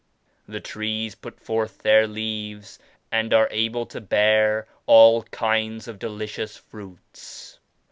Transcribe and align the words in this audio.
The 0.47 0.59
trees 0.59 1.13
put 1.13 1.39
forth 1.39 1.83
their 1.83 2.07
leaves 2.07 2.79
and 3.11 3.31
are 3.35 3.47
able 3.51 3.85
to 3.85 4.01
bear 4.01 4.67
all 4.87 5.21
kinds 5.25 5.87
of 5.87 5.99
delicious 5.99 6.57
fruits. 6.57 7.59